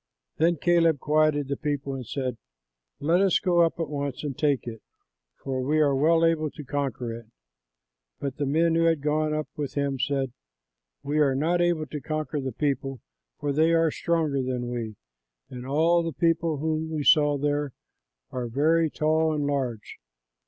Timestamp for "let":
2.99-3.21